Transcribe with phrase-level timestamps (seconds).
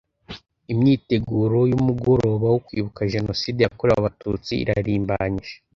[0.71, 5.55] imyiteguro y’umugoroba wo kwibuka Jenoside yakorewe abatutsi irarimbanyije